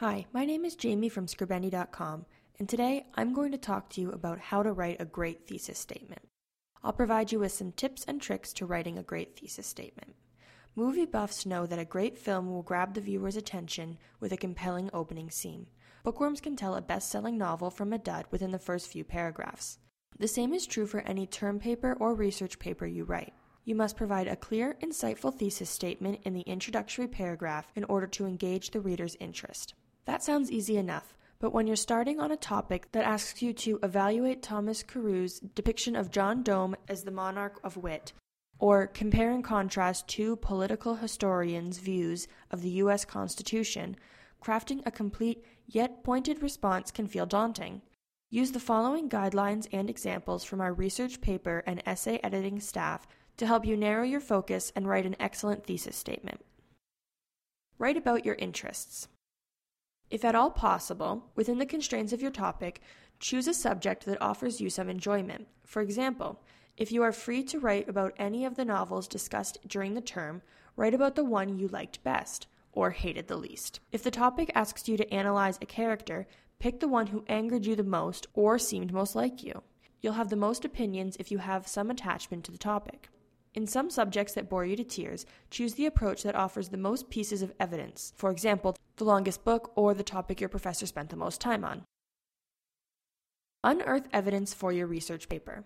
Hi, 0.00 0.26
my 0.30 0.44
name 0.44 0.66
is 0.66 0.76
Jamie 0.76 1.08
from 1.08 1.24
Scribendi.com, 1.24 2.26
and 2.58 2.68
today 2.68 3.06
I'm 3.14 3.32
going 3.32 3.50
to 3.52 3.56
talk 3.56 3.88
to 3.88 4.02
you 4.02 4.10
about 4.10 4.38
how 4.38 4.62
to 4.62 4.70
write 4.70 5.00
a 5.00 5.06
great 5.06 5.46
thesis 5.46 5.78
statement. 5.78 6.20
I'll 6.84 6.92
provide 6.92 7.32
you 7.32 7.38
with 7.38 7.52
some 7.52 7.72
tips 7.72 8.04
and 8.06 8.20
tricks 8.20 8.52
to 8.52 8.66
writing 8.66 8.98
a 8.98 9.02
great 9.02 9.38
thesis 9.38 9.66
statement. 9.66 10.14
Movie 10.74 11.06
buffs 11.06 11.46
know 11.46 11.64
that 11.64 11.78
a 11.78 11.86
great 11.86 12.18
film 12.18 12.50
will 12.50 12.60
grab 12.60 12.92
the 12.92 13.00
viewer's 13.00 13.36
attention 13.36 13.96
with 14.20 14.32
a 14.32 14.36
compelling 14.36 14.90
opening 14.92 15.30
scene. 15.30 15.66
Bookworms 16.04 16.42
can 16.42 16.56
tell 16.56 16.74
a 16.74 16.82
best 16.82 17.08
selling 17.08 17.38
novel 17.38 17.70
from 17.70 17.94
a 17.94 17.98
dud 17.98 18.26
within 18.30 18.50
the 18.50 18.58
first 18.58 18.88
few 18.88 19.02
paragraphs. 19.02 19.78
The 20.18 20.28
same 20.28 20.52
is 20.52 20.66
true 20.66 20.86
for 20.86 21.00
any 21.00 21.26
term 21.26 21.58
paper 21.58 21.96
or 21.98 22.14
research 22.14 22.58
paper 22.58 22.84
you 22.84 23.04
write. 23.04 23.32
You 23.64 23.74
must 23.74 23.96
provide 23.96 24.28
a 24.28 24.36
clear, 24.36 24.76
insightful 24.82 25.34
thesis 25.34 25.70
statement 25.70 26.20
in 26.24 26.34
the 26.34 26.42
introductory 26.42 27.08
paragraph 27.08 27.72
in 27.74 27.84
order 27.84 28.06
to 28.08 28.26
engage 28.26 28.72
the 28.72 28.80
reader's 28.82 29.16
interest. 29.20 29.72
That 30.06 30.22
sounds 30.22 30.50
easy 30.50 30.76
enough, 30.76 31.14
but 31.40 31.52
when 31.52 31.66
you're 31.66 31.76
starting 31.76 32.20
on 32.20 32.30
a 32.30 32.36
topic 32.36 32.90
that 32.92 33.04
asks 33.04 33.42
you 33.42 33.52
to 33.54 33.78
evaluate 33.82 34.40
Thomas 34.40 34.82
Carew's 34.82 35.40
depiction 35.40 35.96
of 35.96 36.10
John 36.10 36.42
Donne 36.42 36.76
as 36.88 37.02
the 37.02 37.10
monarch 37.10 37.60
of 37.64 37.76
wit, 37.76 38.12
or 38.58 38.86
compare 38.86 39.32
and 39.32 39.44
contrast 39.44 40.08
two 40.08 40.36
political 40.36 40.94
historians' 40.94 41.78
views 41.78 42.28
of 42.52 42.62
the 42.62 42.70
U.S. 42.70 43.04
Constitution, 43.04 43.96
crafting 44.42 44.80
a 44.86 44.92
complete 44.92 45.44
yet 45.66 46.04
pointed 46.04 46.40
response 46.40 46.92
can 46.92 47.08
feel 47.08 47.26
daunting. 47.26 47.82
Use 48.30 48.52
the 48.52 48.60
following 48.60 49.08
guidelines 49.08 49.68
and 49.72 49.90
examples 49.90 50.44
from 50.44 50.60
our 50.60 50.72
research 50.72 51.20
paper 51.20 51.64
and 51.66 51.82
essay 51.84 52.20
editing 52.22 52.60
staff 52.60 53.06
to 53.36 53.46
help 53.46 53.66
you 53.66 53.76
narrow 53.76 54.04
your 54.04 54.20
focus 54.20 54.72
and 54.76 54.88
write 54.88 55.04
an 55.04 55.16
excellent 55.18 55.64
thesis 55.64 55.96
statement. 55.96 56.40
Write 57.78 57.96
about 57.96 58.24
your 58.24 58.36
interests. 58.36 59.08
If 60.10 60.24
at 60.24 60.34
all 60.34 60.50
possible, 60.50 61.24
within 61.34 61.58
the 61.58 61.66
constraints 61.66 62.12
of 62.12 62.22
your 62.22 62.30
topic, 62.30 62.80
choose 63.18 63.48
a 63.48 63.54
subject 63.54 64.04
that 64.06 64.22
offers 64.22 64.60
you 64.60 64.70
some 64.70 64.88
enjoyment. 64.88 65.48
For 65.64 65.82
example, 65.82 66.40
if 66.76 66.92
you 66.92 67.02
are 67.02 67.12
free 67.12 67.42
to 67.44 67.58
write 67.58 67.88
about 67.88 68.14
any 68.18 68.44
of 68.44 68.54
the 68.54 68.64
novels 68.64 69.08
discussed 69.08 69.58
during 69.66 69.94
the 69.94 70.00
term, 70.00 70.42
write 70.76 70.94
about 70.94 71.16
the 71.16 71.24
one 71.24 71.58
you 71.58 71.68
liked 71.68 72.04
best 72.04 72.46
or 72.72 72.90
hated 72.90 73.26
the 73.26 73.36
least. 73.36 73.80
If 73.90 74.02
the 74.02 74.10
topic 74.10 74.52
asks 74.54 74.86
you 74.86 74.96
to 74.98 75.12
analyze 75.12 75.58
a 75.60 75.66
character, 75.66 76.26
pick 76.58 76.78
the 76.78 76.88
one 76.88 77.08
who 77.08 77.24
angered 77.28 77.66
you 77.66 77.74
the 77.74 77.82
most 77.82 78.26
or 78.34 78.58
seemed 78.58 78.92
most 78.92 79.14
like 79.16 79.42
you. 79.42 79.62
You'll 80.02 80.12
have 80.12 80.28
the 80.28 80.36
most 80.36 80.64
opinions 80.64 81.16
if 81.18 81.32
you 81.32 81.38
have 81.38 81.66
some 81.66 81.90
attachment 81.90 82.44
to 82.44 82.52
the 82.52 82.58
topic. 82.58 83.08
In 83.54 83.66
some 83.66 83.88
subjects 83.88 84.34
that 84.34 84.50
bore 84.50 84.66
you 84.66 84.76
to 84.76 84.84
tears, 84.84 85.24
choose 85.50 85.74
the 85.74 85.86
approach 85.86 86.22
that 86.22 86.34
offers 86.34 86.68
the 86.68 86.76
most 86.76 87.08
pieces 87.08 87.40
of 87.40 87.54
evidence, 87.58 88.12
for 88.14 88.30
example, 88.30 88.76
the 88.96 89.04
longest 89.04 89.44
book 89.44 89.72
or 89.74 89.94
the 89.94 90.02
topic 90.02 90.40
your 90.40 90.48
professor 90.48 90.86
spent 90.86 91.10
the 91.10 91.16
most 91.16 91.40
time 91.40 91.64
on. 91.64 91.84
Unearth 93.62 94.08
evidence 94.12 94.54
for 94.54 94.72
your 94.72 94.86
research 94.86 95.28
paper. 95.28 95.64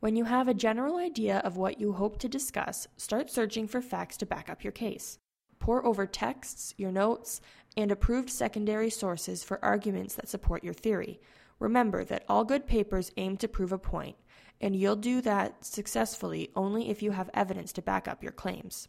When 0.00 0.16
you 0.16 0.24
have 0.24 0.48
a 0.48 0.54
general 0.54 0.96
idea 0.98 1.38
of 1.38 1.56
what 1.56 1.80
you 1.80 1.92
hope 1.92 2.18
to 2.18 2.28
discuss, 2.28 2.86
start 2.96 3.30
searching 3.30 3.66
for 3.66 3.80
facts 3.80 4.16
to 4.18 4.26
back 4.26 4.48
up 4.48 4.62
your 4.62 4.72
case. 4.72 5.18
Pour 5.58 5.84
over 5.84 6.06
texts, 6.06 6.74
your 6.76 6.92
notes, 6.92 7.40
and 7.76 7.90
approved 7.90 8.30
secondary 8.30 8.90
sources 8.90 9.42
for 9.42 9.64
arguments 9.64 10.14
that 10.14 10.28
support 10.28 10.62
your 10.62 10.74
theory. 10.74 11.20
Remember 11.58 12.04
that 12.04 12.24
all 12.28 12.44
good 12.44 12.66
papers 12.66 13.10
aim 13.16 13.36
to 13.38 13.48
prove 13.48 13.72
a 13.72 13.78
point, 13.78 14.16
and 14.60 14.76
you'll 14.76 14.96
do 14.96 15.20
that 15.22 15.64
successfully 15.64 16.50
only 16.54 16.90
if 16.90 17.02
you 17.02 17.10
have 17.10 17.30
evidence 17.32 17.72
to 17.72 17.82
back 17.82 18.06
up 18.06 18.22
your 18.22 18.32
claims. 18.32 18.88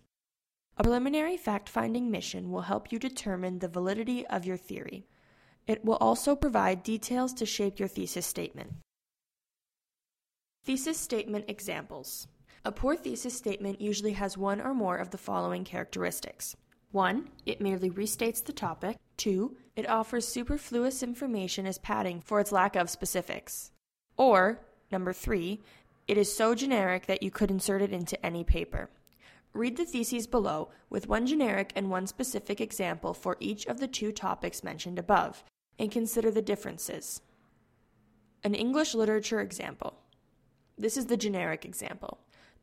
A 0.77 0.83
preliminary 0.83 1.37
fact 1.37 1.69
finding 1.69 2.11
mission 2.11 2.51
will 2.51 2.61
help 2.61 2.91
you 2.91 2.99
determine 2.99 3.59
the 3.59 3.67
validity 3.67 4.25
of 4.27 4.45
your 4.45 4.57
theory. 4.57 5.07
It 5.65 5.83
will 5.83 5.95
also 5.95 6.35
provide 6.35 6.83
details 6.83 7.33
to 7.33 7.45
shape 7.45 7.79
your 7.79 7.87
thesis 7.87 8.25
statement. 8.25 8.73
Thesis 10.63 10.99
statement 10.99 11.45
examples. 11.47 12.27
A 12.63 12.71
poor 12.71 12.95
thesis 12.95 13.35
statement 13.35 13.81
usually 13.81 14.13
has 14.13 14.37
one 14.37 14.61
or 14.61 14.73
more 14.73 14.97
of 14.97 15.09
the 15.11 15.17
following 15.17 15.63
characteristics 15.63 16.55
1. 16.91 17.29
It 17.45 17.59
merely 17.59 17.89
restates 17.89 18.43
the 18.43 18.53
topic. 18.53 18.97
2. 19.17 19.57
It 19.75 19.89
offers 19.89 20.27
superfluous 20.27 21.03
information 21.03 21.65
as 21.65 21.77
padding 21.79 22.21
for 22.21 22.39
its 22.39 22.51
lack 22.51 22.75
of 22.75 22.89
specifics. 22.89 23.71
Or 24.15 24.61
Number 24.91 25.13
three, 25.13 25.61
it 26.07 26.17
is 26.17 26.35
so 26.35 26.55
generic 26.55 27.07
that 27.07 27.21
you 27.21 27.31
could 27.31 27.51
insert 27.51 27.81
it 27.81 27.91
into 27.91 28.23
any 28.25 28.43
paper. 28.43 28.89
Read 29.53 29.77
the 29.77 29.85
theses 29.85 30.27
below 30.27 30.69
with 30.89 31.07
one 31.07 31.25
generic 31.25 31.71
and 31.75 31.89
one 31.89 32.07
specific 32.07 32.61
example 32.61 33.13
for 33.13 33.37
each 33.39 33.65
of 33.65 33.79
the 33.79 33.87
two 33.87 34.11
topics 34.11 34.63
mentioned 34.63 34.99
above, 34.99 35.43
and 35.79 35.91
consider 35.91 36.31
the 36.31 36.41
differences. 36.41 37.21
An 38.43 38.53
English 38.53 38.93
literature 38.93 39.41
example. 39.41 39.95
This 40.77 40.95
is 40.97 41.07
the 41.07 41.17
generic 41.17 41.65
example. 41.65 42.19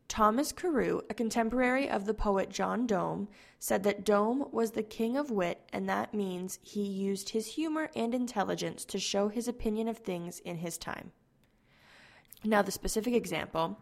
Thomas 0.07 0.53
Carew, 0.53 1.01
a 1.09 1.15
contemporary 1.15 1.89
of 1.89 2.05
the 2.05 2.15
poet 2.15 2.51
John 2.51 2.87
Donne, 2.87 3.29
said 3.59 3.83
that 3.85 4.05
Donne 4.05 4.45
was 4.53 4.73
the 4.73 4.83
king 4.83 5.17
of 5.17 5.31
wit, 5.31 5.63
and 5.73 5.89
that 5.89 6.15
means 6.15 6.59
he 6.63 6.83
used 6.83 7.31
his 7.31 7.55
humor 7.55 7.91
and 7.97 8.15
intelligence 8.15 8.85
to 8.85 8.99
show 8.99 9.29
his 9.29 9.49
opinion 9.49 9.89
of 9.89 9.99
things 9.99 10.41
in 10.41 10.59
his 10.59 10.79
time. 10.79 11.11
Now, 12.45 12.61
the 12.63 12.71
specific 12.71 13.15
example 13.15 13.79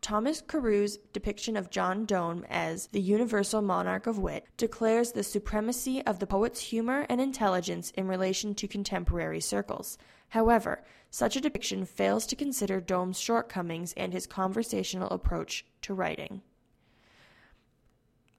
Thomas 0.00 0.40
Carew's 0.40 0.98
depiction 1.12 1.56
of 1.56 1.70
John 1.70 2.06
Donne 2.06 2.46
as 2.48 2.86
the 2.88 3.00
universal 3.00 3.60
monarch 3.60 4.06
of 4.06 4.18
wit 4.18 4.46
declares 4.56 5.12
the 5.12 5.22
supremacy 5.22 6.02
of 6.06 6.18
the 6.18 6.26
poet's 6.26 6.60
humor 6.60 7.04
and 7.08 7.20
intelligence 7.20 7.90
in 7.90 8.08
relation 8.08 8.54
to 8.54 8.68
contemporary 8.68 9.40
circles. 9.40 9.98
However, 10.30 10.82
such 11.10 11.36
a 11.36 11.40
depiction 11.40 11.84
fails 11.84 12.26
to 12.26 12.36
consider 12.36 12.80
Donne's 12.80 13.20
shortcomings 13.20 13.92
and 13.96 14.12
his 14.12 14.26
conversational 14.26 15.08
approach 15.10 15.66
to 15.82 15.92
writing. 15.92 16.40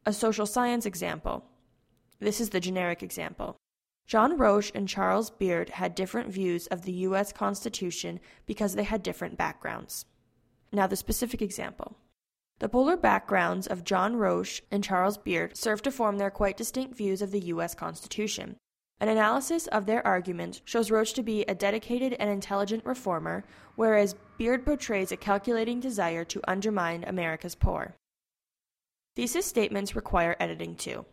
A 0.05 0.13
social 0.13 0.47
science 0.47 0.85
example. 0.88 1.45
This 2.19 2.41
is 2.41 2.49
the 2.49 2.59
generic 2.59 3.03
example. 3.03 3.57
John 4.07 4.38
Roche 4.38 4.72
and 4.73 4.89
Charles 4.89 5.29
Beard 5.29 5.69
had 5.69 5.95
different 5.95 6.29
views 6.29 6.66
of 6.67 6.83
the 6.83 6.91
U.S. 6.91 7.31
Constitution 7.31 8.19
because 8.45 8.73
they 8.73 8.83
had 8.83 9.03
different 9.03 9.38
backgrounds. 9.38 10.05
Now, 10.71 10.87
the 10.87 10.95
specific 10.95 11.41
example. 11.41 11.97
The 12.59 12.69
polar 12.69 12.95
backgrounds 12.95 13.67
of 13.67 13.83
John 13.83 14.15
Roche 14.15 14.61
and 14.69 14.83
Charles 14.83 15.17
Beard 15.17 15.57
serve 15.57 15.81
to 15.81 15.91
form 15.91 16.17
their 16.17 16.29
quite 16.29 16.57
distinct 16.57 16.95
views 16.95 17.21
of 17.21 17.31
the 17.31 17.39
U.S. 17.39 17.73
Constitution. 17.73 18.55
An 18.99 19.09
analysis 19.09 19.65
of 19.67 19.87
their 19.87 20.05
argument 20.05 20.61
shows 20.63 20.91
Roche 20.91 21.13
to 21.13 21.23
be 21.23 21.41
a 21.45 21.55
dedicated 21.55 22.15
and 22.19 22.29
intelligent 22.29 22.85
reformer, 22.85 23.43
whereas 23.75 24.15
Beard 24.37 24.63
portrays 24.63 25.11
a 25.11 25.17
calculating 25.17 25.79
desire 25.79 26.23
to 26.25 26.41
undermine 26.47 27.03
America's 27.05 27.55
poor. 27.55 27.95
Thesis 29.15 29.47
statements 29.47 29.95
require 29.95 30.35
editing 30.39 30.75
too. 30.75 31.03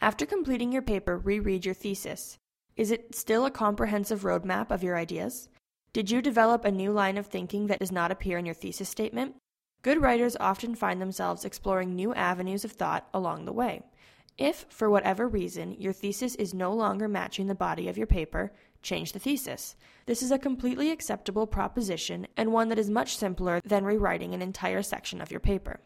After 0.00 0.24
completing 0.24 0.70
your 0.70 0.82
paper, 0.82 1.18
reread 1.18 1.64
your 1.64 1.74
thesis. 1.74 2.38
Is 2.76 2.92
it 2.92 3.14
still 3.14 3.44
a 3.44 3.50
comprehensive 3.50 4.22
roadmap 4.22 4.70
of 4.70 4.84
your 4.84 4.96
ideas? 4.96 5.48
Did 5.94 6.10
you 6.10 6.22
develop 6.22 6.64
a 6.64 6.70
new 6.70 6.90
line 6.90 7.18
of 7.18 7.26
thinking 7.26 7.66
that 7.66 7.80
does 7.80 7.92
not 7.92 8.10
appear 8.10 8.38
in 8.38 8.46
your 8.46 8.54
thesis 8.54 8.88
statement? 8.88 9.34
Good 9.82 10.00
writers 10.00 10.38
often 10.40 10.74
find 10.74 11.02
themselves 11.02 11.44
exploring 11.44 11.94
new 11.94 12.14
avenues 12.14 12.64
of 12.64 12.72
thought 12.72 13.06
along 13.12 13.44
the 13.44 13.52
way. 13.52 13.82
If, 14.38 14.64
for 14.70 14.88
whatever 14.88 15.28
reason, 15.28 15.76
your 15.78 15.92
thesis 15.92 16.34
is 16.36 16.54
no 16.54 16.72
longer 16.72 17.08
matching 17.08 17.46
the 17.46 17.54
body 17.54 17.88
of 17.88 17.98
your 17.98 18.06
paper, 18.06 18.54
change 18.80 19.12
the 19.12 19.18
thesis. 19.18 19.76
This 20.06 20.22
is 20.22 20.30
a 20.30 20.38
completely 20.38 20.90
acceptable 20.90 21.46
proposition 21.46 22.26
and 22.38 22.54
one 22.54 22.70
that 22.70 22.78
is 22.78 22.88
much 22.88 23.18
simpler 23.18 23.60
than 23.62 23.84
rewriting 23.84 24.32
an 24.32 24.40
entire 24.40 24.82
section 24.82 25.20
of 25.20 25.30
your 25.30 25.40
paper. 25.40 25.80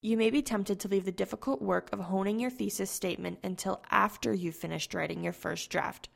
You 0.00 0.16
may 0.16 0.30
be 0.30 0.40
tempted 0.40 0.80
to 0.80 0.88
leave 0.88 1.04
the 1.04 1.12
difficult 1.12 1.60
work 1.60 1.92
of 1.92 2.00
honing 2.00 2.40
your 2.40 2.50
thesis 2.50 2.90
statement 2.90 3.40
until 3.44 3.82
after 3.90 4.32
you've 4.32 4.56
finished 4.56 4.94
writing 4.94 5.22
your 5.22 5.34
first 5.34 5.68
draft. 5.68 6.08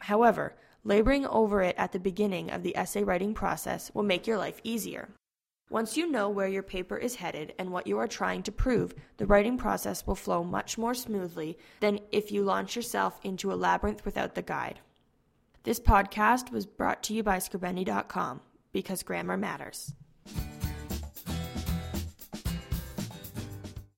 However, 0.00 0.56
laboring 0.84 1.26
over 1.26 1.62
it 1.62 1.74
at 1.78 1.92
the 1.92 1.98
beginning 1.98 2.50
of 2.50 2.62
the 2.62 2.76
essay 2.76 3.02
writing 3.02 3.34
process 3.34 3.90
will 3.94 4.02
make 4.02 4.26
your 4.26 4.38
life 4.38 4.60
easier. 4.64 5.08
Once 5.70 5.96
you 5.96 6.10
know 6.10 6.28
where 6.28 6.48
your 6.48 6.64
paper 6.64 6.96
is 6.96 7.14
headed 7.14 7.54
and 7.56 7.70
what 7.70 7.86
you 7.86 7.96
are 7.96 8.08
trying 8.08 8.42
to 8.42 8.50
prove, 8.50 8.92
the 9.18 9.26
writing 9.26 9.56
process 9.56 10.04
will 10.04 10.16
flow 10.16 10.42
much 10.42 10.76
more 10.76 10.94
smoothly 10.94 11.56
than 11.78 12.00
if 12.10 12.32
you 12.32 12.42
launch 12.42 12.74
yourself 12.74 13.20
into 13.22 13.52
a 13.52 13.54
labyrinth 13.54 14.04
without 14.04 14.34
the 14.34 14.42
guide. 14.42 14.80
This 15.62 15.78
podcast 15.78 16.50
was 16.50 16.66
brought 16.66 17.02
to 17.04 17.14
you 17.14 17.22
by 17.22 17.36
Scribendi.com 17.36 18.40
because 18.72 19.02
grammar 19.02 19.36
matters. 19.36 19.94